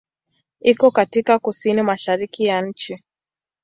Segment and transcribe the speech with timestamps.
[0.61, 3.03] Iko katika kusini-mashariki ya nchi.